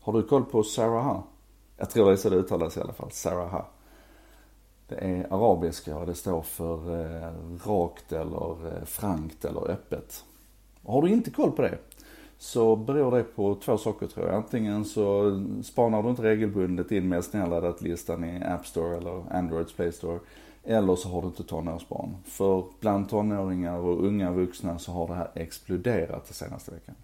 Har 0.00 0.12
du 0.12 0.22
koll 0.22 0.44
på 0.44 0.62
Saraha? 0.62 1.22
Jag 1.76 1.90
tror 1.90 2.06
det 2.06 2.12
är 2.12 2.16
så 2.16 2.30
det 2.30 2.36
uttalas 2.36 2.76
i 2.76 2.80
alla 2.80 2.92
fall, 2.92 3.10
Saraha. 3.10 3.64
Det 4.88 4.94
är 4.94 5.32
arabiska 5.32 5.96
och 5.96 6.06
det 6.06 6.14
står 6.14 6.42
för 6.42 7.00
eh, 7.00 7.32
rakt 7.66 8.12
eller 8.12 8.66
eh, 8.66 8.84
frankt 8.84 9.44
eller 9.44 9.70
öppet. 9.70 10.24
Har 10.86 11.02
du 11.02 11.08
inte 11.08 11.30
koll 11.30 11.52
på 11.52 11.62
det 11.62 11.78
så 12.40 12.76
beror 12.76 13.16
det 13.16 13.22
på 13.22 13.54
två 13.54 13.78
saker 13.78 14.06
tror 14.06 14.26
jag. 14.26 14.34
Antingen 14.34 14.84
så 14.84 15.32
spanar 15.62 16.02
du 16.02 16.10
inte 16.10 16.22
regelbundet 16.22 16.92
in 16.92 17.08
med 17.08 17.24
nedladdat-listan 17.32 18.24
i 18.24 18.44
App 18.44 18.66
Store 18.66 18.96
eller 18.96 19.22
Androids 19.30 19.72
Play 19.72 19.92
Store. 19.92 20.18
Eller 20.64 20.96
så 20.96 21.08
har 21.08 21.22
du 21.22 21.28
inte 21.28 21.42
tonårsbarn. 21.42 22.16
För 22.24 22.64
bland 22.80 23.08
tonåringar 23.08 23.78
och 23.78 24.04
unga 24.04 24.32
vuxna 24.32 24.78
så 24.78 24.92
har 24.92 25.08
det 25.08 25.14
här 25.14 25.30
exploderat 25.34 26.24
den 26.24 26.34
senaste 26.34 26.70
veckan. 26.70 26.94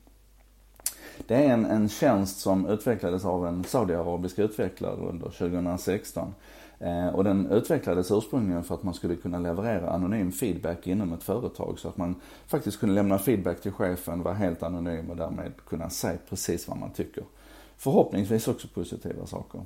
Det 1.26 1.34
är 1.34 1.48
en, 1.48 1.64
en 1.64 1.88
tjänst 1.88 2.40
som 2.40 2.66
utvecklades 2.66 3.24
av 3.24 3.46
en 3.46 3.64
saudiarabisk 3.64 4.38
utvecklare 4.38 4.96
under 4.96 5.28
2016. 5.28 6.34
Eh, 6.78 7.08
och 7.08 7.24
den 7.24 7.46
utvecklades 7.46 8.10
ursprungligen 8.10 8.64
för 8.64 8.74
att 8.74 8.82
man 8.82 8.94
skulle 8.94 9.16
kunna 9.16 9.38
leverera 9.38 9.90
anonym 9.90 10.32
feedback 10.32 10.86
inom 10.86 11.12
ett 11.12 11.22
företag. 11.22 11.78
Så 11.78 11.88
att 11.88 11.96
man 11.96 12.14
faktiskt 12.46 12.80
kunde 12.80 12.94
lämna 12.94 13.18
feedback 13.18 13.60
till 13.60 13.72
chefen, 13.72 14.22
vara 14.22 14.34
helt 14.34 14.62
anonym 14.62 15.10
och 15.10 15.16
därmed 15.16 15.52
kunna 15.68 15.90
säga 15.90 16.18
precis 16.28 16.68
vad 16.68 16.78
man 16.78 16.90
tycker. 16.90 17.24
Förhoppningsvis 17.76 18.48
också 18.48 18.68
positiva 18.68 19.26
saker. 19.26 19.60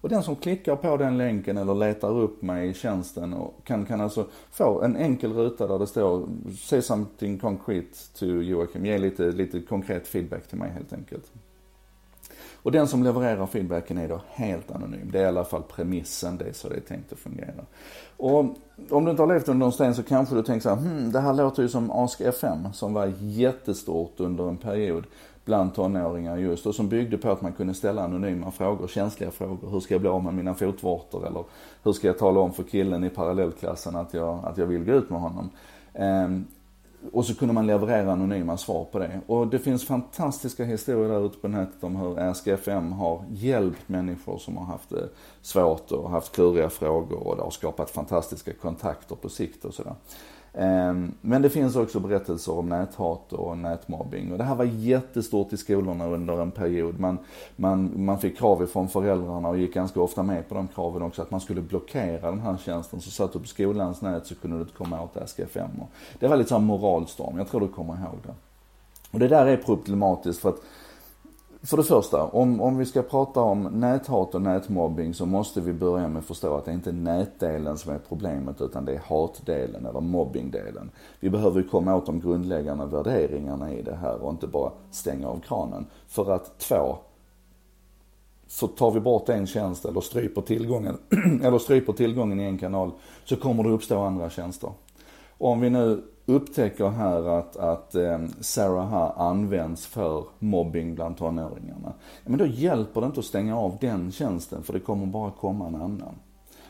Och 0.05 0.09
den 0.09 0.23
som 0.23 0.35
klickar 0.35 0.75
på 0.75 0.97
den 0.97 1.17
länken 1.17 1.57
eller 1.57 1.75
letar 1.75 2.09
upp 2.09 2.41
mig 2.41 2.69
i 2.69 2.73
tjänsten 2.73 3.33
och 3.33 3.53
kan, 3.63 3.85
kan 3.85 4.01
alltså 4.01 4.25
få 4.51 4.81
en 4.81 4.95
enkel 4.95 5.33
ruta 5.33 5.67
där 5.67 5.79
det 5.79 5.87
står 5.87 6.27
Say 6.57 6.81
something 6.81 7.39
concrete 7.39 7.97
to 8.19 8.25
Joakim. 8.25 8.85
Ge 8.85 8.97
lite, 8.97 9.23
lite 9.23 9.59
konkret 9.59 10.07
feedback 10.07 10.47
till 10.47 10.57
mig 10.57 10.71
helt 10.71 10.93
enkelt. 10.93 11.31
Och 12.53 12.71
den 12.71 12.87
som 12.87 13.03
levererar 13.03 13.45
feedbacken 13.45 13.97
är 13.97 14.07
då 14.07 14.21
helt 14.27 14.71
anonym. 14.71 15.09
Det 15.11 15.19
är 15.19 15.23
i 15.23 15.27
alla 15.27 15.43
fall 15.43 15.63
premissen, 15.63 16.37
det 16.37 16.45
är 16.45 16.53
så 16.53 16.69
det 16.69 16.75
är 16.75 16.79
tänkt 16.79 17.13
att 17.13 17.19
fungera. 17.19 17.65
Och 18.17 18.39
om 18.89 19.05
du 19.05 19.11
inte 19.11 19.23
har 19.23 19.33
levt 19.33 19.49
under 19.49 19.65
en 19.65 19.71
sten 19.71 19.95
så 19.95 20.03
kanske 20.03 20.35
du 20.35 20.43
tänker 20.43 20.63
så 20.63 20.75
här, 20.75 20.81
hmm, 20.81 21.11
det 21.11 21.19
här 21.19 21.33
låter 21.33 21.63
ju 21.63 21.69
som 21.69 21.91
Ask 21.91 22.21
FM 22.21 22.73
som 22.73 22.93
var 22.93 23.13
jättestort 23.19 24.19
under 24.19 24.49
en 24.49 24.57
period 24.57 25.03
bland 25.45 25.73
tonåringar 25.73 26.37
just 26.37 26.65
och 26.65 26.75
som 26.75 26.89
byggde 26.89 27.17
på 27.17 27.31
att 27.31 27.41
man 27.41 27.53
kunde 27.53 27.73
ställa 27.73 28.03
anonyma 28.03 28.51
frågor, 28.51 28.87
känsliga 28.87 29.31
frågor. 29.31 29.69
Hur 29.69 29.79
ska 29.79 29.93
jag 29.93 30.01
bli 30.01 30.09
av 30.09 30.23
med 30.23 30.33
mina 30.33 30.53
fotvårtor? 30.53 31.27
Eller 31.27 31.43
hur 31.83 31.93
ska 31.93 32.07
jag 32.07 32.17
tala 32.17 32.39
om 32.39 32.53
för 32.53 32.63
killen 32.63 33.03
i 33.03 33.09
parallellklassen 33.09 33.95
att 33.95 34.13
jag, 34.13 34.45
att 34.45 34.57
jag 34.57 34.65
vill 34.65 34.83
gå 34.83 34.91
ut 34.91 35.09
med 35.09 35.19
honom? 35.21 35.49
Um, 35.93 36.47
och 37.11 37.25
så 37.25 37.35
kunde 37.35 37.53
man 37.53 37.67
leverera 37.67 38.11
anonyma 38.11 38.57
svar 38.57 38.85
på 38.91 38.99
det. 38.99 39.21
Och 39.27 39.47
det 39.47 39.59
finns 39.59 39.85
fantastiska 39.85 40.63
historier 40.63 41.09
där 41.09 41.25
ute 41.25 41.37
på 41.37 41.47
nätet 41.47 41.83
om 41.83 41.95
hur 41.95 42.19
AskFM 42.19 42.91
har 42.91 43.23
hjälpt 43.29 43.89
människor 43.89 44.37
som 44.37 44.57
har 44.57 44.65
haft 44.65 44.89
det 44.89 45.09
svårt 45.41 45.91
och 45.91 46.09
haft 46.09 46.35
kluriga 46.35 46.69
frågor 46.69 47.27
och 47.27 47.35
det 47.35 47.43
har 47.43 47.51
skapat 47.51 47.89
fantastiska 47.89 48.53
kontakter 48.53 49.15
på 49.15 49.29
sikt 49.29 49.65
och 49.65 49.73
sådär. 49.73 49.95
Ehm, 50.57 51.13
men 51.21 51.41
det 51.41 51.49
finns 51.49 51.75
också 51.75 51.99
berättelser 51.99 52.57
om 52.57 52.69
näthat 52.69 53.33
och 53.33 53.57
nätmobbing. 53.57 54.31
Och 54.31 54.37
det 54.37 54.43
här 54.43 54.55
var 54.55 54.65
jättestort 54.65 55.53
i 55.53 55.57
skolorna 55.57 56.07
under 56.07 56.41
en 56.41 56.51
period. 56.51 56.99
Man, 56.99 57.17
man, 57.55 58.05
man 58.05 58.19
fick 58.19 58.37
krav 58.37 58.63
ifrån 58.63 58.89
föräldrarna 58.89 59.49
och 59.49 59.57
gick 59.57 59.73
ganska 59.73 60.01
ofta 60.01 60.23
med 60.23 60.49
på 60.49 60.55
de 60.55 60.67
kraven 60.67 61.01
också. 61.01 61.21
Att 61.21 61.31
man 61.31 61.41
skulle 61.41 61.61
blockera 61.61 62.31
den 62.31 62.39
här 62.39 62.57
tjänsten. 62.57 63.01
Så 63.01 63.11
satt 63.11 63.33
du 63.33 63.39
på 63.39 63.47
skolans 63.47 64.01
nät 64.01 64.27
så 64.27 64.35
kunde 64.35 64.57
du 64.57 64.61
inte 64.61 64.77
komma 64.77 65.01
åt 65.01 65.17
SKFM. 65.17 65.69
Det 66.19 66.27
var 66.27 66.37
lite 66.37 66.49
sån 66.49 66.63
moralstorm. 66.63 67.37
Jag 67.37 67.47
tror 67.47 67.61
du 67.61 67.67
kommer 67.67 67.93
ihåg 67.93 68.19
det. 68.23 68.33
Och 69.11 69.19
det 69.19 69.27
där 69.27 69.45
är 69.45 69.57
problematiskt 69.57 70.39
för 70.41 70.49
att 70.49 70.61
för 71.65 71.77
det 71.77 71.83
första, 71.83 72.23
om, 72.23 72.61
om 72.61 72.77
vi 72.77 72.85
ska 72.85 73.01
prata 73.01 73.41
om 73.41 73.63
näthat 73.63 74.35
och 74.35 74.41
nätmobbing 74.41 75.13
så 75.13 75.25
måste 75.25 75.61
vi 75.61 75.73
börja 75.73 76.07
med 76.07 76.19
att 76.19 76.25
förstå 76.25 76.57
att 76.57 76.65
det 76.65 76.71
är 76.71 76.75
inte 76.75 76.91
nätdelen 76.91 77.77
som 77.77 77.93
är 77.93 77.99
problemet 78.07 78.61
utan 78.61 78.85
det 78.85 78.93
är 78.93 79.01
hatdelen 79.05 79.85
eller 79.85 80.01
mobbingdelen. 80.01 80.91
Vi 81.19 81.29
behöver 81.29 81.61
ju 81.61 81.67
komma 81.67 81.95
åt 81.95 82.05
de 82.05 82.19
grundläggande 82.19 82.85
värderingarna 82.85 83.73
i 83.73 83.81
det 83.81 83.95
här 83.95 84.15
och 84.15 84.31
inte 84.31 84.47
bara 84.47 84.71
stänga 84.91 85.27
av 85.27 85.39
kranen. 85.39 85.85
För 86.07 86.31
att 86.31 86.59
två, 86.59 86.97
så 88.47 88.67
tar 88.67 88.91
vi 88.91 88.99
bort 88.99 89.29
en 89.29 89.47
tjänst 89.47 89.85
eller 89.85 90.01
stryper 90.01 90.41
tillgången, 90.41 90.97
eller 91.43 91.59
stryper 91.59 91.93
tillgången 91.93 92.39
i 92.39 92.43
en 92.43 92.57
kanal 92.57 92.91
så 93.25 93.35
kommer 93.35 93.63
det 93.63 93.69
uppstå 93.69 93.99
andra 93.99 94.29
tjänster. 94.29 94.69
Och 95.37 95.49
om 95.49 95.59
vi 95.59 95.69
nu 95.69 96.03
upptäcker 96.25 96.89
här 96.89 97.39
att, 97.39 97.57
att 97.57 97.95
ehm, 97.95 98.27
Sarah 98.39 98.89
här 98.89 99.29
används 99.29 99.85
för 99.85 100.23
mobbing 100.39 100.95
bland 100.95 101.17
tonåringarna. 101.17 101.93
Men 102.23 102.37
då 102.37 102.45
hjälper 102.45 103.01
det 103.01 103.07
inte 103.07 103.19
att 103.19 103.25
stänga 103.25 103.59
av 103.59 103.77
den 103.81 104.11
tjänsten 104.11 104.63
för 104.63 104.73
det 104.73 104.79
kommer 104.79 105.05
bara 105.05 105.31
komma 105.31 105.67
en 105.67 105.75
annan. 105.75 106.15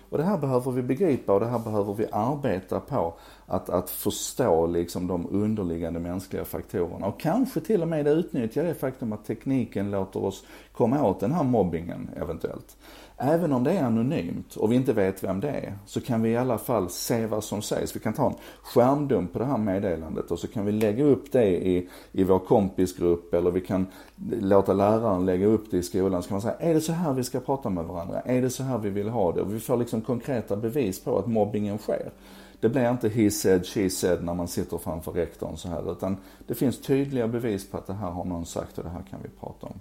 Och 0.09 0.17
det 0.17 0.23
här 0.23 0.37
behöver 0.37 0.71
vi 0.71 0.81
begripa 0.81 1.33
och 1.33 1.39
det 1.39 1.45
här 1.45 1.59
behöver 1.59 1.93
vi 1.93 2.05
arbeta 2.11 2.79
på. 2.79 3.13
Att, 3.45 3.69
att 3.69 3.89
förstå 3.89 4.67
liksom 4.67 5.07
de 5.07 5.27
underliggande 5.31 5.99
mänskliga 5.99 6.45
faktorerna. 6.45 7.07
Och 7.07 7.19
kanske 7.19 7.59
till 7.59 7.81
och 7.81 7.87
med 7.87 8.07
utnyttja 8.07 8.63
det 8.63 8.73
faktum 8.73 9.13
att 9.13 9.25
tekniken 9.25 9.91
låter 9.91 10.23
oss 10.23 10.43
komma 10.71 11.03
åt 11.03 11.19
den 11.19 11.31
här 11.31 11.43
mobbingen 11.43 12.09
eventuellt. 12.15 12.77
Även 13.17 13.53
om 13.53 13.63
det 13.63 13.71
är 13.71 13.83
anonymt 13.83 14.55
och 14.55 14.71
vi 14.71 14.75
inte 14.75 14.93
vet 14.93 15.23
vem 15.23 15.39
det 15.39 15.49
är, 15.49 15.73
så 15.85 16.01
kan 16.01 16.21
vi 16.21 16.29
i 16.29 16.37
alla 16.37 16.57
fall 16.57 16.89
se 16.89 17.25
vad 17.25 17.43
som 17.43 17.61
sägs. 17.61 17.95
Vi 17.95 17.99
kan 17.99 18.13
ta 18.13 18.27
en 18.27 18.35
skärmdump 18.61 19.33
på 19.33 19.39
det 19.39 19.45
här 19.45 19.57
meddelandet 19.57 20.31
och 20.31 20.39
så 20.39 20.47
kan 20.47 20.65
vi 20.65 20.71
lägga 20.71 21.03
upp 21.03 21.31
det 21.31 21.67
i, 21.67 21.89
i 22.11 22.23
vår 22.23 22.39
kompisgrupp 22.39 23.33
eller 23.33 23.51
vi 23.51 23.61
kan 23.61 23.87
låta 24.41 24.73
läraren 24.73 25.25
lägga 25.25 25.45
upp 25.45 25.71
det 25.71 25.77
i 25.77 25.83
skolan. 25.83 26.23
Så 26.23 26.27
kan 26.27 26.35
man 26.35 26.41
säga, 26.41 26.55
är 26.59 26.73
det 26.73 26.81
så 26.81 26.91
här 26.91 27.13
vi 27.13 27.23
ska 27.23 27.39
prata 27.39 27.69
med 27.69 27.85
varandra? 27.85 28.19
Är 28.19 28.41
det 28.41 28.49
så 28.49 28.63
här 28.63 28.77
vi 28.77 28.89
vill 28.89 29.09
ha 29.09 29.31
det? 29.31 29.41
Och 29.41 29.53
vi 29.53 29.59
får 29.59 29.77
liksom 29.77 30.01
konkreta 30.01 30.55
bevis 30.55 31.03
på 31.03 31.19
att 31.19 31.27
mobbingen 31.27 31.77
sker. 31.77 32.11
Det 32.59 32.69
blir 32.69 32.91
inte 32.91 33.09
he 33.09 33.31
said, 33.31 33.65
she 33.65 33.89
said 33.89 34.23
när 34.23 34.33
man 34.33 34.47
sitter 34.47 34.77
framför 34.77 35.11
rektorn 35.11 35.57
så 35.57 35.67
här, 35.67 35.91
utan 35.91 36.17
det 36.47 36.55
finns 36.55 36.81
tydliga 36.81 37.27
bevis 37.27 37.69
på 37.69 37.77
att 37.77 37.87
det 37.87 37.93
här 37.93 38.09
har 38.09 38.25
någon 38.25 38.45
sagt 38.45 38.77
och 38.77 38.83
det 38.83 38.89
här 38.89 39.03
kan 39.09 39.19
vi 39.23 39.29
prata 39.39 39.67
om. 39.67 39.79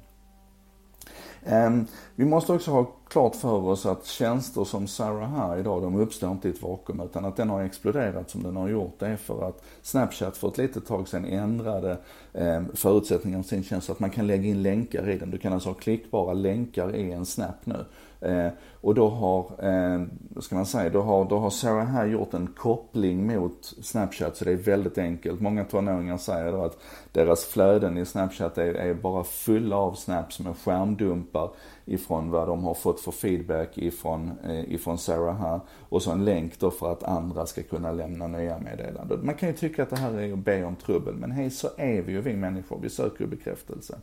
Ehm, 1.45 1.87
vi 2.15 2.25
måste 2.25 2.53
också 2.53 2.71
ha 2.71 2.85
klart 3.09 3.37
för 3.37 3.65
oss 3.65 3.87
att 3.87 4.07
tjänster 4.07 4.65
som 4.65 4.87
Sarah 4.87 5.31
här 5.31 5.59
idag, 5.59 5.83
de 5.83 6.01
uppstår 6.01 6.31
inte 6.31 6.49
i 6.49 6.51
ett 6.51 6.63
vakuum 6.63 7.01
utan 7.01 7.25
att 7.25 7.37
den 7.37 7.51
har 7.51 7.63
exploderat 7.63 8.31
som 8.31 8.43
den 8.43 8.57
har 8.57 8.69
gjort. 8.69 8.97
Det 8.99 9.07
är 9.07 9.17
för 9.17 9.49
att 9.49 9.65
Snapchat 9.83 10.37
för 10.37 10.49
ett 10.49 10.59
litet 10.59 10.87
tag 10.87 11.09
sedan 11.09 11.25
ändrade 11.25 11.99
ehm, 12.33 12.67
förutsättningarna 12.75 13.43
för 13.43 13.49
sin 13.49 13.65
tjänst 13.65 13.87
så 13.87 13.93
att 13.93 14.01
man 14.01 14.11
kan 14.11 14.27
lägga 14.27 14.49
in 14.49 14.63
länkar 14.63 15.11
i 15.11 15.19
den. 15.19 15.31
Du 15.31 15.39
kan 15.39 15.53
alltså 15.53 15.69
ha 15.69 15.75
klickbara 15.75 16.33
länkar 16.33 16.97
i 16.97 17.13
en 17.13 17.27
Snap 17.27 17.67
nu. 17.67 17.85
Eh, 18.25 18.49
och 18.81 18.95
då 18.95 19.09
har, 19.09 19.41
eh, 19.41 20.03
vad 20.29 20.45
ska 20.45 20.57
man 20.57 20.67
säga, 20.67 20.91
då 20.91 21.03
har, 21.03 21.25
då 21.25 21.39
har 21.39 21.51
Sarah 21.51 21.87
här 21.87 22.07
gjort 22.07 22.35
en 22.35 22.47
koppling 22.47 23.27
mot 23.27 23.65
Snapchat 23.83 24.37
så 24.37 24.45
det 24.45 24.53
är 24.53 24.57
väldigt 24.57 24.99
enkelt. 24.99 25.41
Många 25.41 25.65
tonåringar 25.65 26.17
säger 26.17 26.53
då 26.53 26.65
att 26.65 26.79
deras 27.13 27.45
flöden 27.45 27.99
i 27.99 28.05
Snapchat 28.05 28.59
är, 28.59 28.75
är 28.75 28.95
bara 28.95 29.25
fulla 29.25 29.77
av 29.77 29.95
snaps 29.95 30.41
med 30.41 30.57
skärmdumpar 30.57 31.51
ifrån 31.85 32.31
vad 32.31 32.49
de 32.49 32.65
har 32.65 32.75
fått 32.75 33.01
för 33.01 33.13
feedback 33.13 33.79
ifrån, 33.79 34.33
eh, 34.45 34.75
ifrån 34.75 34.99
Sarah 34.99 35.39
här. 35.39 35.61
Och 35.89 36.03
så 36.03 36.11
en 36.11 36.25
länk 36.25 36.59
då 36.59 36.71
för 36.71 36.93
att 36.93 37.03
andra 37.03 37.47
ska 37.47 37.63
kunna 37.63 37.93
lämna 37.93 38.27
nya 38.27 38.59
meddelanden. 38.59 39.27
Man 39.27 39.35
kan 39.35 39.49
ju 39.49 39.55
tycka 39.55 39.83
att 39.83 39.91
det 39.91 39.97
här 39.97 40.13
är 40.13 40.33
att 40.33 40.39
be 40.39 40.65
om 40.65 40.77
trubbel, 40.77 41.15
men 41.15 41.31
hej 41.31 41.51
så 41.51 41.69
är 41.77 42.03
vi 42.03 42.13
ju 42.13 42.21
vi 42.21 42.37
människor, 42.37 42.79
vi 42.83 42.91
söker 42.91 43.25
ju 43.25 43.31
bekräftelse. 43.31 43.99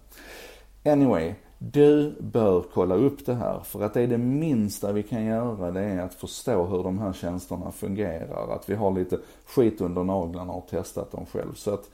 Anyway, 0.85 1.33
du 1.63 2.15
bör 2.19 2.63
kolla 2.73 2.95
upp 2.95 3.25
det 3.25 3.33
här 3.33 3.59
för 3.59 3.83
att 3.83 3.93
det 3.93 4.01
är 4.01 4.07
det 4.07 4.17
minsta 4.17 4.91
vi 4.91 5.03
kan 5.03 5.25
göra 5.25 5.71
det 5.71 5.81
är 5.81 6.01
att 6.01 6.13
förstå 6.13 6.65
hur 6.65 6.83
de 6.83 6.99
här 6.99 7.13
tjänsterna 7.13 7.71
fungerar. 7.71 8.55
Att 8.55 8.69
vi 8.69 8.75
har 8.75 8.91
lite 8.91 9.19
skit 9.45 9.81
under 9.81 10.03
naglarna 10.03 10.53
och 10.53 10.67
testat 10.67 11.11
dem 11.11 11.25
själv. 11.25 11.53
Så 11.53 11.73
att 11.73 11.89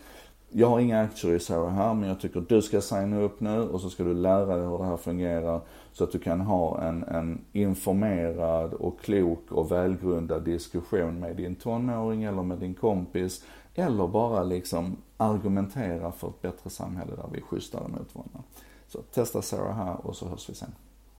jag 0.49 0.67
har 0.67 0.79
inga 0.79 1.01
aktier 1.01 1.33
i 1.33 1.39
Sarah 1.39 1.73
här, 1.73 1.93
men 1.93 2.09
jag 2.09 2.19
tycker 2.19 2.45
du 2.49 2.61
ska 2.61 2.81
signa 2.81 3.21
upp 3.21 3.39
nu 3.39 3.61
och 3.61 3.81
så 3.81 3.89
ska 3.89 4.03
du 4.03 4.13
lära 4.13 4.57
dig 4.57 4.67
hur 4.67 4.77
det 4.77 4.85
här 4.85 4.97
fungerar. 4.97 5.61
Så 5.93 6.03
att 6.03 6.11
du 6.11 6.19
kan 6.19 6.41
ha 6.41 6.81
en, 6.81 7.03
en 7.03 7.41
informerad 7.51 8.73
och 8.73 8.99
klok 8.99 9.51
och 9.51 9.71
välgrundad 9.71 10.43
diskussion 10.43 11.19
med 11.19 11.35
din 11.35 11.55
tonåring 11.55 12.23
eller 12.23 12.43
med 12.43 12.57
din 12.57 12.73
kompis. 12.73 13.43
Eller 13.75 14.07
bara 14.07 14.43
liksom 14.43 14.97
argumentera 15.17 16.11
för 16.11 16.27
ett 16.27 16.41
bättre 16.41 16.69
samhälle 16.69 17.11
där 17.15 17.29
vi 17.31 17.37
är 17.37 17.43
schysstare 17.43 17.87
mot 17.87 18.15
varandra. 18.15 18.39
Så 18.87 19.01
testa 19.01 19.41
Sarah 19.41 19.75
här 19.75 20.07
och 20.07 20.15
så 20.15 20.27
hörs 20.27 20.49
vi 20.49 20.55
sen. 20.55 20.75